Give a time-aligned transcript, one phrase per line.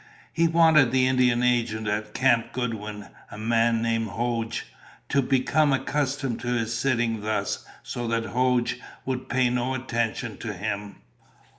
[0.33, 4.55] He wanted the Indian agent at Camp Goodwin, a man named Hoag,
[5.09, 8.71] to become accustomed to his sitting thus so that Hoag
[9.05, 10.95] would pay no attention to him.